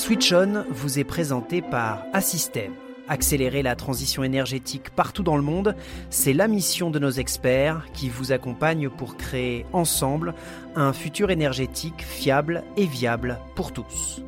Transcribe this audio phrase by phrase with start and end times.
[0.00, 2.72] Switch On vous est présenté par Assystem.
[3.06, 5.76] Accélérer la transition énergétique partout dans le monde,
[6.08, 10.34] c'est la mission de nos experts qui vous accompagnent pour créer ensemble
[10.74, 14.22] un futur énergétique fiable et viable pour tous.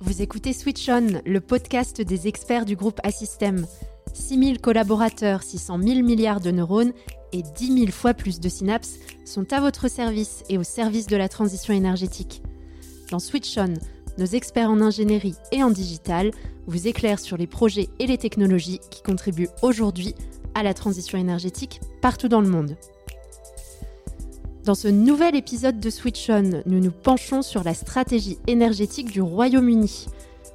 [0.00, 3.64] Vous écoutez Switch On, le podcast des experts du groupe Assystem.
[4.14, 6.92] 6000 collaborateurs, 600 000 milliards de neurones
[7.32, 11.16] et 10 000 fois plus de synapses sont à votre service et au service de
[11.16, 12.42] la transition énergétique.
[13.10, 13.74] Dans Switch On,
[14.18, 16.30] nos experts en ingénierie et en digital
[16.66, 20.14] vous éclairent sur les projets et les technologies qui contribuent aujourd'hui
[20.54, 22.76] à la transition énergétique partout dans le monde.
[24.64, 29.22] Dans ce nouvel épisode de Switch On, nous nous penchons sur la stratégie énergétique du
[29.22, 30.06] Royaume-Uni.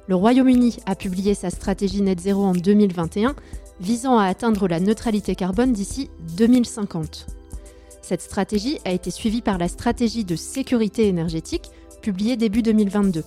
[0.06, 3.34] Le Royaume-Uni a publié sa stratégie net zéro en 2021,
[3.80, 7.26] visant à atteindre la neutralité carbone d'ici 2050.
[8.02, 11.70] Cette stratégie a été suivie par la stratégie de sécurité énergétique,
[12.02, 13.24] publiée début 2022.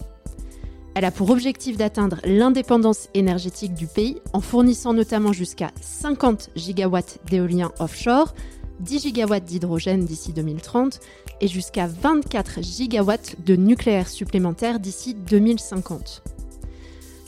[0.95, 7.19] Elle a pour objectif d'atteindre l'indépendance énergétique du pays en fournissant notamment jusqu'à 50 gigawatts
[7.29, 8.33] d'éolien offshore,
[8.79, 10.99] 10 gigawatts d'hydrogène d'ici 2030
[11.41, 16.23] et jusqu'à 24 gigawatts de nucléaire supplémentaire d'ici 2050.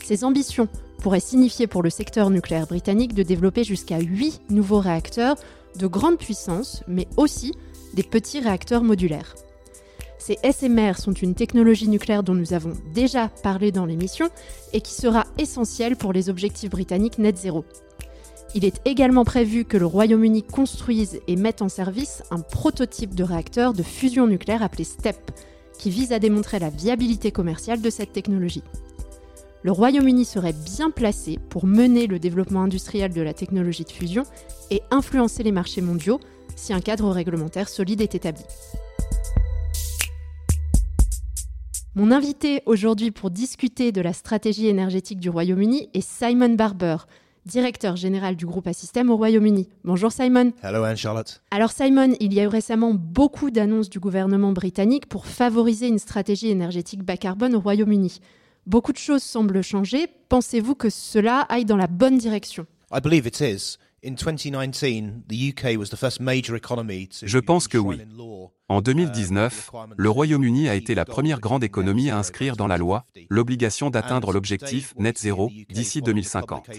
[0.04, 0.68] Ces ambitions
[1.02, 5.36] pourraient signifier pour le secteur nucléaire britannique de développer jusqu'à 8 nouveaux réacteurs
[5.76, 7.52] de grande puissance, mais aussi
[7.94, 9.34] des petits réacteurs modulaires.
[10.18, 14.28] Ces SMR sont une technologie nucléaire dont nous avons déjà parlé dans l'émission
[14.72, 17.64] et qui sera essentielle pour les objectifs britanniques net zéro.
[18.54, 23.24] Il est également prévu que le Royaume-Uni construise et mette en service un prototype de
[23.24, 25.32] réacteur de fusion nucléaire appelé STEP,
[25.78, 28.62] qui vise à démontrer la viabilité commerciale de cette technologie.
[29.64, 34.24] Le Royaume-Uni serait bien placé pour mener le développement industriel de la technologie de fusion
[34.72, 36.18] et influencer les marchés mondiaux
[36.56, 38.42] si un cadre réglementaire solide est établi.
[41.94, 46.96] Mon invité aujourd'hui pour discuter de la stratégie énergétique du Royaume-Uni est Simon Barber,
[47.46, 49.68] directeur général du groupe Assystem au Royaume-Uni.
[49.84, 50.52] Bonjour Simon.
[50.64, 51.40] Hello Anne-Charlotte.
[51.52, 56.00] Alors Simon, il y a eu récemment beaucoup d'annonces du gouvernement britannique pour favoriser une
[56.00, 58.18] stratégie énergétique bas carbone au Royaume-Uni.
[58.64, 60.06] Beaucoup de choses semblent changer.
[60.28, 62.64] Pensez-vous que cela aille dans la bonne direction?
[62.92, 63.76] I believe it is.
[64.04, 64.10] Je
[67.38, 68.00] pense que oui.
[68.68, 73.04] En 2019, le Royaume-Uni a été la première grande économie à inscrire dans la loi
[73.28, 76.70] l'obligation d'atteindre l'objectif net zéro d'ici 2050.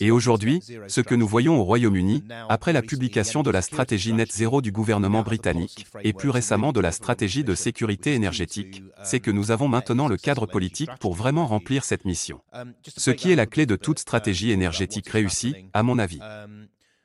[0.00, 4.32] Et aujourd'hui, ce que nous voyons au Royaume-Uni, après la publication de la stratégie net
[4.32, 9.30] zéro du gouvernement britannique et plus récemment de la stratégie de sécurité énergétique, c'est que
[9.30, 12.40] nous avons maintenant le cadre politique pour vraiment remplir cette mission.
[12.88, 16.20] Ce qui est la clé de toute stratégie énergétique réussie, à mon avis.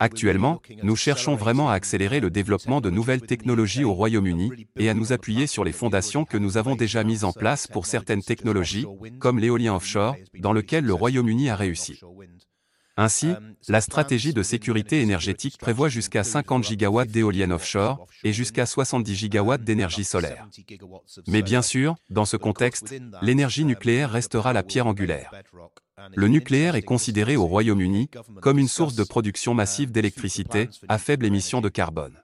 [0.02, 4.94] Actuellement, nous cherchons vraiment à accélérer le développement de nouvelles technologies au Royaume-Uni et à
[4.94, 8.86] nous appuyer sur les fondations que nous avons déjà mises en place pour certaines technologies,
[9.20, 12.00] comme l'éolien offshore, dans lequel le Royaume-Uni a réussi.
[13.02, 13.30] Ainsi,
[13.70, 19.64] la stratégie de sécurité énergétique prévoit jusqu'à 50 gigawatts d'éoliennes offshore et jusqu'à 70 gigawatts
[19.64, 20.46] d'énergie solaire.
[21.26, 25.32] Mais bien sûr, dans ce contexte, l'énergie nucléaire restera la pierre angulaire.
[26.14, 28.10] Le nucléaire est considéré au Royaume-Uni
[28.42, 32.22] comme une source de production massive d'électricité à faible émission de carbone.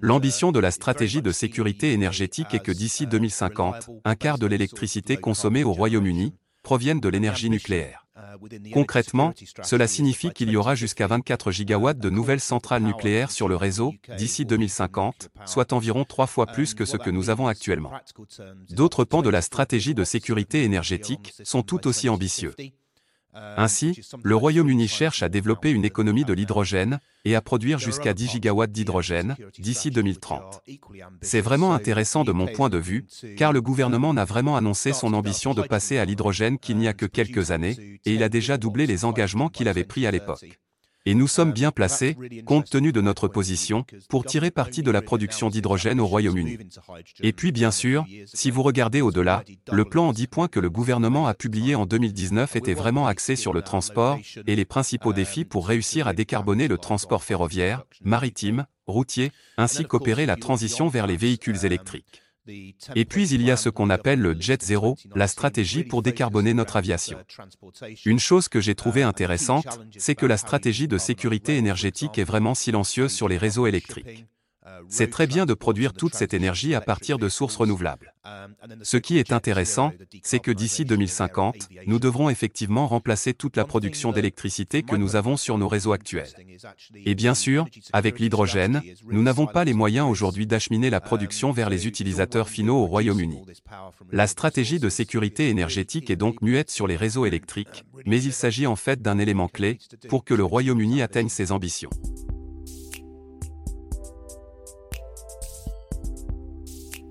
[0.00, 5.16] L'ambition de la stratégie de sécurité énergétique est que d'ici 2050, un quart de l'électricité
[5.16, 8.05] consommée au Royaume-Uni provienne de l'énergie nucléaire.
[8.72, 9.32] Concrètement,
[9.62, 13.94] cela signifie qu'il y aura jusqu'à 24 gigawatts de nouvelles centrales nucléaires sur le réseau
[14.16, 17.92] d'ici 2050, soit environ trois fois plus que ce que nous avons actuellement.
[18.70, 22.54] D'autres pans de la stratégie de sécurité énergétique sont tout aussi ambitieux.
[23.56, 28.30] Ainsi, le Royaume-Uni cherche à développer une économie de l'hydrogène et à produire jusqu'à 10
[28.32, 30.62] gigawatts d'hydrogène d'ici 2030.
[31.20, 35.12] C'est vraiment intéressant de mon point de vue, car le gouvernement n'a vraiment annoncé son
[35.12, 38.56] ambition de passer à l'hydrogène qu'il n'y a que quelques années, et il a déjà
[38.56, 40.58] doublé les engagements qu'il avait pris à l'époque.
[41.06, 45.02] Et nous sommes bien placés, compte tenu de notre position, pour tirer parti de la
[45.02, 46.58] production d'hydrogène au Royaume-Uni.
[47.20, 50.68] Et puis bien sûr, si vous regardez au-delà, le plan en 10 points que le
[50.68, 55.44] gouvernement a publié en 2019 était vraiment axé sur le transport et les principaux défis
[55.44, 61.16] pour réussir à décarboner le transport ferroviaire, maritime, routier, ainsi qu'opérer la transition vers les
[61.16, 62.22] véhicules électriques.
[62.94, 66.54] Et puis il y a ce qu'on appelle le Jet Zero, la stratégie pour décarboner
[66.54, 67.18] notre aviation.
[68.04, 69.66] Une chose que j'ai trouvée intéressante,
[69.96, 74.26] c'est que la stratégie de sécurité énergétique est vraiment silencieuse sur les réseaux électriques.
[74.88, 78.14] C'est très bien de produire toute cette énergie à partir de sources renouvelables.
[78.82, 79.92] Ce qui est intéressant,
[80.22, 85.36] c'est que d'ici 2050, nous devrons effectivement remplacer toute la production d'électricité que nous avons
[85.36, 86.32] sur nos réseaux actuels.
[87.04, 91.70] Et bien sûr, avec l'hydrogène, nous n'avons pas les moyens aujourd'hui d'acheminer la production vers
[91.70, 93.42] les utilisateurs finaux au Royaume-Uni.
[94.12, 98.66] La stratégie de sécurité énergétique est donc muette sur les réseaux électriques, mais il s'agit
[98.66, 99.78] en fait d'un élément clé
[100.08, 101.90] pour que le Royaume-Uni atteigne ses ambitions.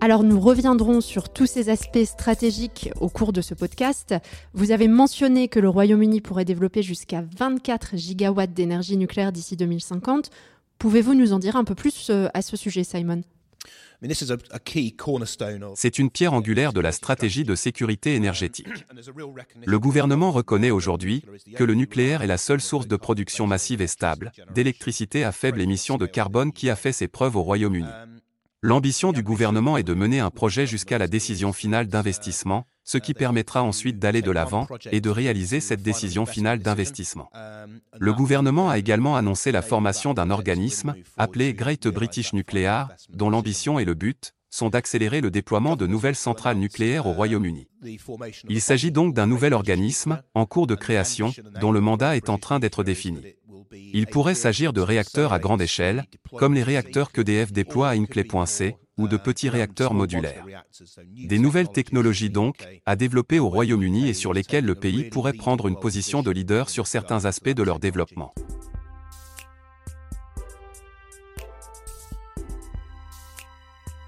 [0.05, 4.13] Alors nous reviendrons sur tous ces aspects stratégiques au cours de ce podcast.
[4.53, 10.29] Vous avez mentionné que le Royaume-Uni pourrait développer jusqu'à 24 gigawatts d'énergie nucléaire d'ici 2050.
[10.77, 13.23] Pouvez-vous nous en dire un peu plus euh, à ce sujet, Simon?
[15.73, 18.67] C'est une pierre angulaire de la stratégie de sécurité énergétique.
[19.65, 21.23] Le gouvernement reconnaît aujourd'hui
[21.55, 25.61] que le nucléaire est la seule source de production massive et stable d'électricité à faible
[25.61, 27.87] émission de carbone qui a fait ses preuves au Royaume-Uni.
[28.65, 33.13] L'ambition du gouvernement est de mener un projet jusqu'à la décision finale d'investissement, ce qui
[33.13, 37.29] permettra ensuite d'aller de l'avant et de réaliser cette décision finale d'investissement.
[37.99, 43.77] Le gouvernement a également annoncé la formation d'un organisme, appelé Great British Nuclear, dont l'ambition
[43.77, 47.67] et le but sont d'accélérer le déploiement de nouvelles centrales nucléaires au Royaume-Uni.
[48.49, 51.31] Il s'agit donc d'un nouvel organisme, en cours de création,
[51.61, 53.21] dont le mandat est en train d'être défini.
[53.93, 56.05] Il pourrait s'agir de réacteurs à grande échelle,
[56.37, 60.45] comme les réacteurs qu'EDF déploie à Hinkley.c, ou de petits réacteurs modulaires.
[61.07, 65.67] Des nouvelles technologies donc, à développer au Royaume-Uni et sur lesquelles le pays pourrait prendre
[65.67, 68.33] une position de leader sur certains aspects de leur développement.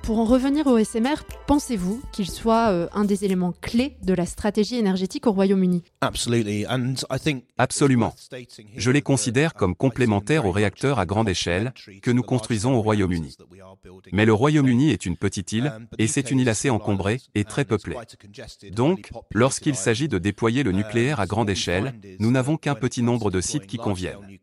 [0.07, 4.25] Pour en revenir au SMR, pensez-vous qu'il soit euh, un des éléments clés de la
[4.25, 5.83] stratégie énergétique au Royaume-Uni?
[7.57, 8.15] Absolument.
[8.77, 13.35] Je les considère comme complémentaires aux réacteurs à grande échelle que nous construisons au Royaume-Uni.
[14.13, 17.65] Mais le Royaume-Uni est une petite île, et c'est une île assez encombrée et très
[17.65, 17.97] peuplée.
[18.71, 23.29] Donc, lorsqu'il s'agit de déployer le nucléaire à grande échelle, nous n'avons qu'un petit nombre
[23.29, 24.39] de sites qui conviennent.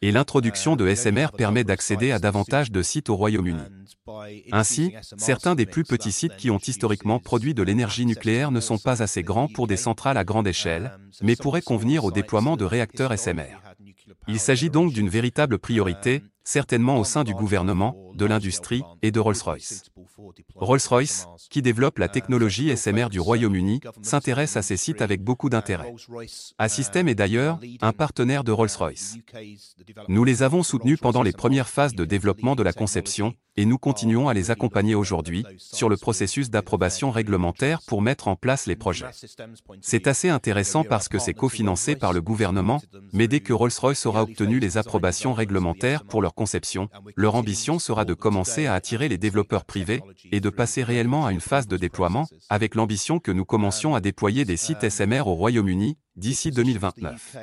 [0.00, 3.60] Et l'introduction de SMR permet d'accéder à davantage de sites au Royaume-Uni.
[4.52, 8.78] Ainsi, certains des plus petits sites qui ont historiquement produit de l'énergie nucléaire ne sont
[8.78, 12.64] pas assez grands pour des centrales à grande échelle, mais pourraient convenir au déploiement de
[12.64, 13.62] réacteurs SMR.
[14.28, 19.20] Il s'agit donc d'une véritable priorité, certainement au sein du gouvernement, de l'industrie et de
[19.20, 19.84] Rolls-Royce.
[20.56, 25.94] Rolls-Royce, qui développe la technologie SMR du Royaume-Uni, s'intéresse à ces sites avec beaucoup d'intérêt.
[26.58, 29.16] Assystem est d'ailleurs un partenaire de Rolls-Royce.
[30.08, 33.78] Nous les avons soutenus pendant les premières phases de développement de la conception, et nous
[33.78, 38.76] continuons à les accompagner aujourd'hui sur le processus d'approbation réglementaire pour mettre en place les
[38.76, 39.06] projets.
[39.80, 42.82] C'est assez intéressant parce que c'est cofinancé par le gouvernement,
[43.12, 48.04] mais dès que Rolls-Royce aura obtenu les approbations réglementaires pour leur conception, leur ambition sera
[48.04, 51.76] de commencer à attirer les développeurs privés et de passer réellement à une phase de
[51.76, 57.36] déploiement, avec l'ambition que nous commencions à déployer des sites SMR au Royaume-Uni, d'ici 2029.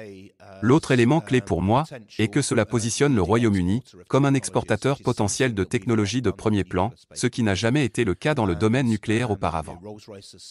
[0.62, 1.84] L'autre élément clé pour moi
[2.18, 6.92] est que cela positionne le Royaume-Uni comme un exportateur potentiel de technologies de premier plan,
[7.14, 9.82] ce qui n'a jamais été le cas dans le domaine nucléaire auparavant.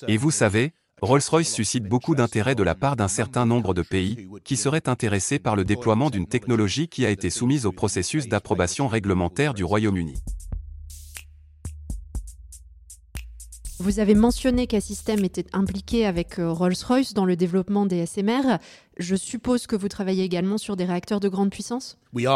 [0.08, 4.28] Et vous savez, Rolls-Royce suscite beaucoup d'intérêt de la part d'un certain nombre de pays
[4.42, 8.88] qui seraient intéressés par le déploiement d'une technologie qui a été soumise au processus d'approbation
[8.88, 10.14] réglementaire du Royaume-Uni.
[13.80, 18.58] Vous avez mentionné qu'Assystem était impliqué avec euh, Rolls-Royce dans le développement des SMR.
[18.98, 21.96] Je suppose que vous travaillez également sur des réacteurs de grande puissance?
[22.16, 22.26] Uh,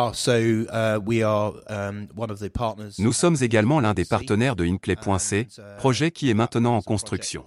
[1.69, 2.07] um,
[2.99, 7.45] Nous sommes également l'un des partenaires de Hinkley.c, uh, projet qui est maintenant en construction.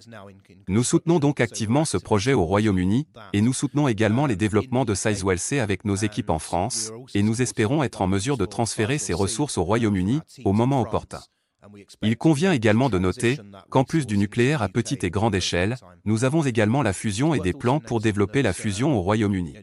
[0.67, 4.93] Nous soutenons donc activement ce projet au Royaume-Uni, et nous soutenons également les développements de
[4.93, 8.97] Sizewell C avec nos équipes en France, et nous espérons être en mesure de transférer
[8.97, 11.21] ces ressources au Royaume-Uni au moment opportun.
[12.01, 13.37] Il convient également de noter
[13.69, 17.39] qu'en plus du nucléaire à petite et grande échelle, nous avons également la fusion et
[17.39, 19.55] des plans pour développer la fusion au Royaume-Uni.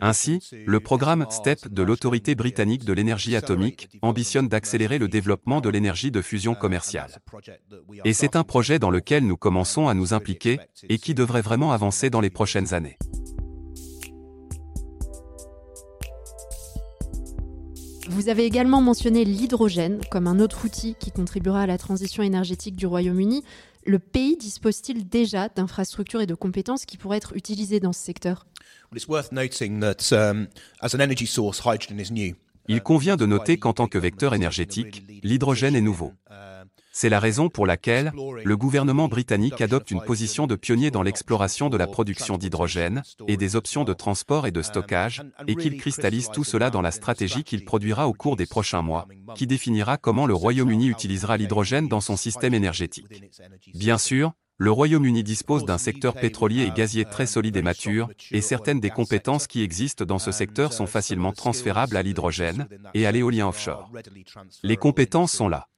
[0.00, 5.68] Ainsi, le programme STEP de l'autorité britannique de l'énergie atomique ambitionne d'accélérer le développement de
[5.68, 7.20] l'énergie de fusion commerciale.
[8.04, 11.72] Et c'est un projet dans lequel nous commençons à nous impliquer et qui devrait vraiment
[11.72, 12.98] avancer dans les prochaines années.
[18.08, 22.76] Vous avez également mentionné l'hydrogène comme un autre outil qui contribuera à la transition énergétique
[22.76, 23.42] du Royaume-Uni.
[23.84, 28.46] Le pays dispose-t-il déjà d'infrastructures et de compétences qui pourraient être utilisées dans ce secteur?
[32.68, 36.12] Il convient de noter qu'en tant que vecteur énergétique, l'hydrogène est nouveau.
[36.98, 38.10] C'est la raison pour laquelle
[38.42, 43.36] le gouvernement britannique adopte une position de pionnier dans l'exploration de la production d'hydrogène et
[43.36, 47.44] des options de transport et de stockage, et qu'il cristallise tout cela dans la stratégie
[47.44, 52.00] qu'il produira au cours des prochains mois, qui définira comment le Royaume-Uni utilisera l'hydrogène dans
[52.00, 53.28] son système énergétique.
[53.74, 58.40] Bien sûr, le Royaume-Uni dispose d'un secteur pétrolier et gazier très solide et mature, et
[58.40, 63.12] certaines des compétences qui existent dans ce secteur sont facilement transférables à l'hydrogène et à
[63.12, 63.92] l'éolien offshore.
[64.62, 65.68] Les compétences sont là.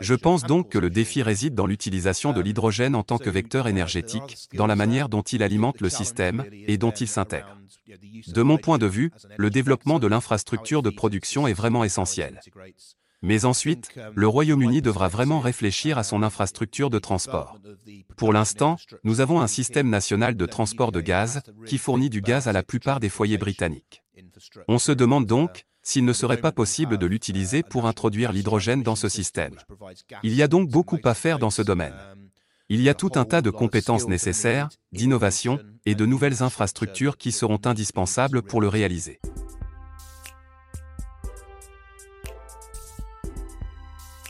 [0.00, 3.68] Je pense donc que le défi réside dans l'utilisation de l'hydrogène en tant que vecteur
[3.68, 7.56] énergétique, dans la manière dont il alimente le système et dont il s'intègre.
[8.28, 12.40] De mon point de vue, le développement de l'infrastructure de production est vraiment essentiel.
[13.22, 17.56] Mais ensuite, le Royaume-Uni devra vraiment réfléchir à son infrastructure de transport.
[18.16, 22.48] Pour l'instant, nous avons un système national de transport de gaz qui fournit du gaz
[22.48, 24.02] à la plupart des foyers britanniques.
[24.66, 28.96] On se demande donc, s'il ne serait pas possible de l'utiliser pour introduire l'hydrogène dans
[28.96, 29.56] ce système.
[30.22, 31.94] Il y a donc beaucoup à faire dans ce domaine.
[32.68, 37.32] Il y a tout un tas de compétences nécessaires, d'innovation et de nouvelles infrastructures qui
[37.32, 39.20] seront indispensables pour le réaliser.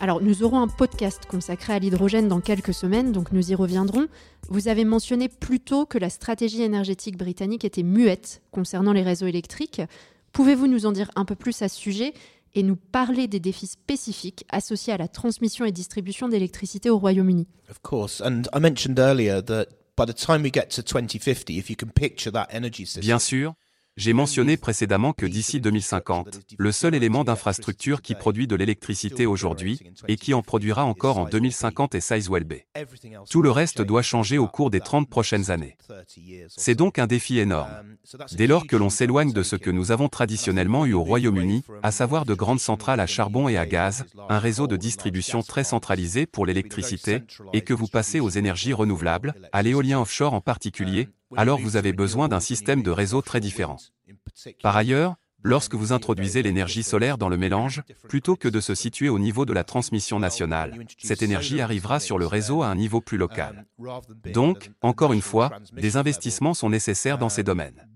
[0.02, 4.08] Alors, nous aurons un podcast consacré à l'hydrogène dans quelques semaines, donc nous y reviendrons.
[4.48, 9.28] Vous avez mentionné plus tôt que la stratégie énergétique britannique était muette concernant les réseaux
[9.28, 9.80] électriques.
[10.32, 12.14] Pouvez-vous nous en dire un peu plus à ce sujet
[12.54, 17.46] et nous parler des défis spécifiques associés à la transmission et distribution d'électricité au Royaume-Uni?
[23.00, 23.54] Bien sûr,
[23.96, 29.80] j'ai mentionné précédemment que d'ici 2050, le seul élément d'infrastructure qui produit de l'électricité aujourd'hui,
[30.08, 32.66] et qui en produira encore en 2050 est Sizewell Bay.
[33.28, 35.76] Tout le reste doit changer au cours des 30 prochaines années.
[36.48, 37.70] C'est donc un défi énorme.
[38.32, 41.92] Dès lors que l'on s'éloigne de ce que nous avons traditionnellement eu au Royaume-Uni, à
[41.92, 46.24] savoir de grandes centrales à charbon et à gaz, un réseau de distribution très centralisé
[46.24, 47.22] pour l'électricité,
[47.52, 51.92] et que vous passez aux énergies renouvelables, à l'éolien offshore en particulier, alors vous avez
[51.92, 53.78] besoin d'un système de réseau très différent.
[54.62, 59.08] Par ailleurs, lorsque vous introduisez l'énergie solaire dans le mélange, plutôt que de se situer
[59.08, 63.00] au niveau de la transmission nationale, cette énergie arrivera sur le réseau à un niveau
[63.00, 63.66] plus local.
[64.32, 67.86] Donc, encore une fois, des investissements sont nécessaires dans ces domaines.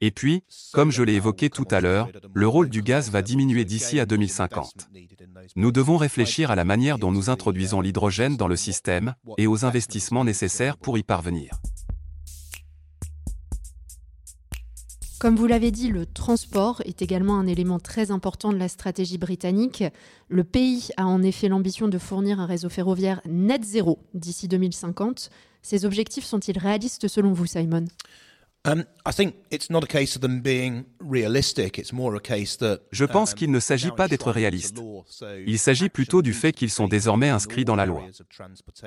[0.00, 3.64] Et puis, comme je l'ai évoqué tout à l'heure, le rôle du gaz va diminuer
[3.64, 4.88] d'ici à 2050.
[5.56, 9.64] Nous devons réfléchir à la manière dont nous introduisons l'hydrogène dans le système et aux
[9.64, 11.60] investissements nécessaires pour y parvenir.
[15.22, 19.18] Comme vous l'avez dit, le transport est également un élément très important de la stratégie
[19.18, 19.84] britannique.
[20.28, 25.30] Le pays a en effet l'ambition de fournir un réseau ferroviaire net zéro d'ici 2050.
[25.62, 27.84] Ces objectifs sont-ils réalistes selon vous, Simon?
[32.90, 34.82] Je pense qu'il ne s'agit pas d'être réaliste.
[35.46, 38.02] Il s'agit plutôt du fait qu'ils sont désormais inscrits dans la loi.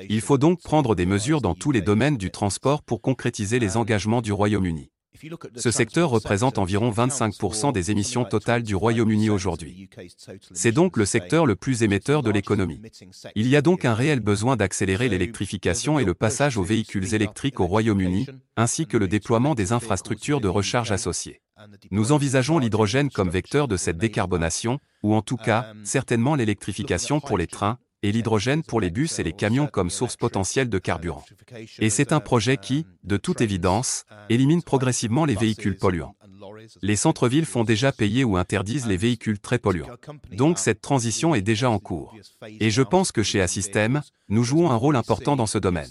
[0.09, 3.77] Il faut donc prendre des mesures dans tous les domaines du transport pour concrétiser les
[3.77, 4.89] engagements du Royaume-Uni.
[5.55, 9.89] Ce secteur représente environ 25% des émissions totales du Royaume-Uni aujourd'hui.
[10.53, 12.81] C'est donc le secteur le plus émetteur de l'économie.
[13.35, 17.59] Il y a donc un réel besoin d'accélérer l'électrification et le passage aux véhicules électriques
[17.59, 21.41] au Royaume-Uni, ainsi que le déploiement des infrastructures de recharge associées.
[21.89, 27.37] Nous envisageons l'hydrogène comme vecteur de cette décarbonation, ou en tout cas, certainement l'électrification pour
[27.37, 31.25] les trains, et l'hydrogène pour les bus et les camions comme source potentielle de carburant.
[31.79, 36.15] Et c'est un projet qui, de toute évidence, élimine progressivement les véhicules polluants.
[36.81, 39.87] Les centres-villes font déjà payer ou interdisent les véhicules très polluants.
[40.31, 42.15] Donc cette transition est déjà en cours.
[42.59, 45.89] Et je pense que chez Assystem, nous jouons un rôle important dans ce domaine.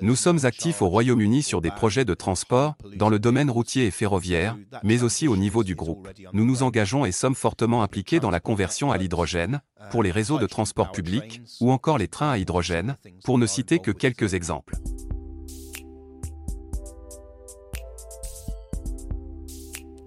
[0.00, 3.90] Nous sommes actifs au Royaume-Uni sur des projets de transport, dans le domaine routier et
[3.90, 6.08] ferroviaire, mais aussi au niveau du groupe.
[6.32, 10.38] Nous nous engageons et sommes fortement impliqués dans la conversion à l'hydrogène, pour les réseaux
[10.38, 14.76] de transport public, ou encore les trains à hydrogène, pour ne citer que quelques exemples.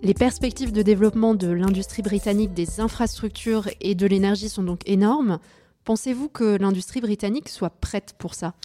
[0.04, 5.38] Les perspectives de développement de l'industrie britannique des infrastructures et de l'énergie sont donc énormes.
[5.84, 8.56] Pensez-vous que l'industrie britannique soit prête pour ça?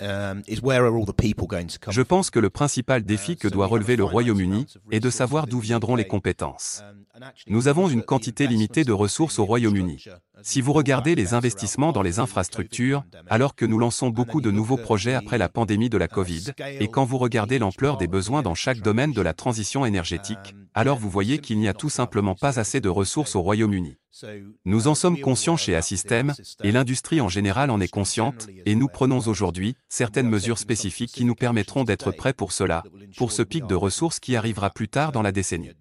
[0.00, 5.58] Je pense que le principal défi que doit relever le Royaume-Uni est de savoir d'où
[5.58, 6.82] viendront les compétences.
[7.48, 10.04] Nous avons une quantité limitée de ressources au Royaume-Uni.
[10.42, 14.78] Si vous regardez les investissements dans les infrastructures, alors que nous lançons beaucoup de nouveaux
[14.78, 18.54] projets après la pandémie de la Covid, et quand vous regardez l'ampleur des besoins dans
[18.54, 22.58] chaque domaine de la transition énergétique, alors vous voyez qu'il n'y a tout simplement pas
[22.58, 23.98] assez de ressources au Royaume-Uni.
[24.64, 28.88] Nous en sommes conscients chez Assystem, et l'industrie en général en est consciente, et nous
[28.88, 32.84] prenons aujourd'hui certaines mesures spécifiques qui nous permettront d'être prêts pour cela,
[33.18, 35.72] pour ce pic de ressources qui arrivera plus tard dans la décennie.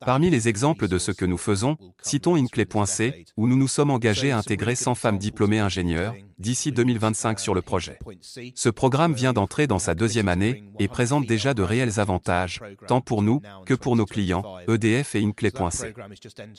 [0.00, 4.32] Parmi les exemples de ce que nous faisons, citons Inclay.c, où nous nous sommes engagés
[4.32, 7.98] à intégrer 100 femmes diplômées ingénieurs d'ici 2025 sur le projet.
[8.54, 13.02] Ce programme vient d'entrer dans sa deuxième année et présente déjà de réels avantages, tant
[13.02, 15.94] pour nous que pour nos clients, EDF et Inclay.c.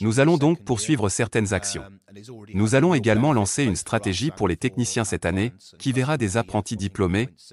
[0.02, 1.84] Nous allons donc poursuivre certaines actions.
[2.54, 6.78] Nous allons également lancer une stratégie pour les techniciens cette année, qui verra des apprentis
[6.78, 6.91] diplômés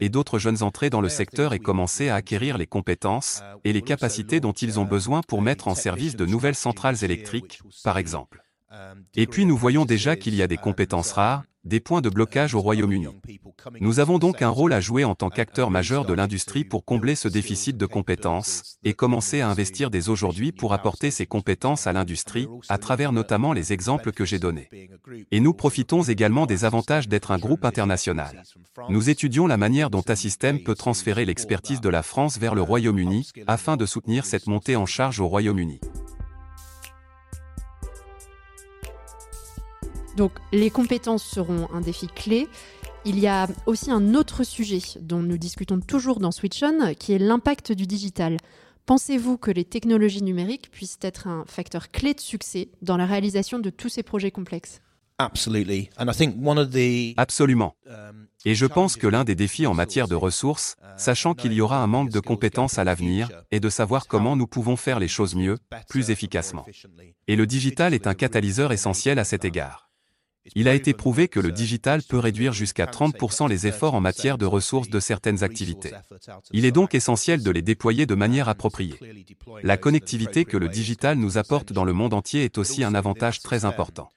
[0.00, 3.82] et d'autres jeunes entrer dans le secteur et commencer à acquérir les compétences et les
[3.82, 8.42] capacités dont ils ont besoin pour mettre en service de nouvelles centrales électriques, par exemple.
[9.14, 12.54] Et puis nous voyons déjà qu'il y a des compétences rares, des points de blocage
[12.54, 13.08] au Royaume-Uni.
[13.80, 17.14] Nous avons donc un rôle à jouer en tant qu'acteur majeur de l'industrie pour combler
[17.14, 21.92] ce déficit de compétences et commencer à investir dès aujourd'hui pour apporter ces compétences à
[21.92, 24.70] l'industrie, à travers notamment les exemples que j'ai donnés.
[25.30, 28.42] Et nous profitons également des avantages d'être un groupe international.
[28.88, 33.30] Nous étudions la manière dont Assystem peut transférer l'expertise de la France vers le Royaume-Uni
[33.46, 35.80] afin de soutenir cette montée en charge au Royaume-Uni.
[40.18, 42.48] Donc les compétences seront un défi clé.
[43.04, 47.12] Il y a aussi un autre sujet dont nous discutons toujours dans Switch On, qui
[47.12, 48.36] est l'impact du digital.
[48.84, 53.60] Pensez-vous que les technologies numériques puissent être un facteur clé de succès dans la réalisation
[53.60, 54.80] de tous ces projets complexes?
[55.18, 55.76] Absolument.
[58.44, 61.80] Et je pense que l'un des défis en matière de ressources, sachant qu'il y aura
[61.80, 65.36] un manque de compétences à l'avenir, est de savoir comment nous pouvons faire les choses
[65.36, 65.58] mieux,
[65.88, 66.66] plus efficacement.
[67.28, 69.87] Et le digital est un catalyseur essentiel à cet égard.
[70.54, 74.38] Il a été prouvé que le digital peut réduire jusqu'à 30% les efforts en matière
[74.38, 75.92] de ressources de certaines activités.
[76.52, 78.98] Il est donc essentiel de les déployer de manière appropriée.
[79.62, 83.40] La connectivité que le digital nous apporte dans le monde entier est aussi un avantage
[83.40, 84.10] très important.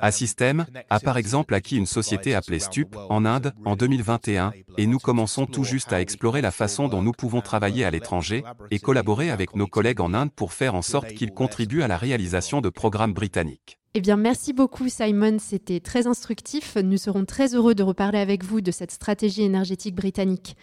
[0.00, 4.98] Assystem a par exemple acquis une société appelée Stup en Inde en 2021 et nous
[4.98, 9.30] commençons tout juste à explorer la façon dont nous pouvons travailler à l'étranger et collaborer
[9.30, 12.68] avec nos collègues en Inde pour faire en sorte qu'ils contribuent à la réalisation de
[12.68, 13.78] programmes britanniques.
[13.94, 16.76] Eh bien, merci beaucoup Simon, c'était très instructif.
[16.76, 20.56] Nous serons très heureux de reparler avec vous de cette stratégie énergétique britannique.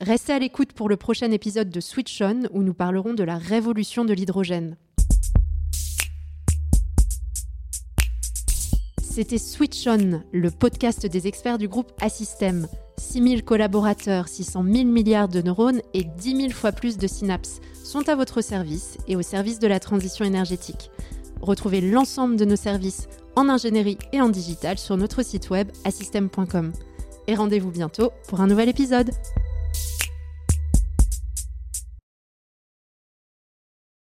[0.00, 3.38] Restez à l'écoute pour le prochain épisode de Switch On où nous parlerons de la
[3.38, 4.76] révolution de l'hydrogène.
[9.14, 12.66] C'était Switch On, le podcast des experts du groupe Assystem.
[12.96, 18.08] 6000 collaborateurs, 600 000 milliards de neurones et 10 000 fois plus de synapses sont
[18.08, 20.90] à votre service et au service de la transition énergétique.
[21.42, 26.72] Retrouvez l'ensemble de nos services en ingénierie et en digital sur notre site web assystem.com.
[27.26, 29.10] Et rendez-vous bientôt pour un nouvel épisode.